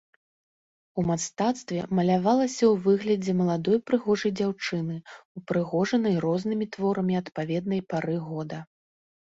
У 1.01 1.01
мастацтве 1.09 1.79
малявалася 1.99 2.65
ў 2.71 2.85
выглядзе 2.87 3.31
маладой 3.43 3.79
прыгожай 3.91 4.31
дзяўчыны, 4.41 4.97
упрыгожанай 5.43 6.15
рознымі 6.29 6.65
творамі 6.75 7.13
адпаведнай 7.23 7.81
пары 7.97 8.17
года. 8.29 8.57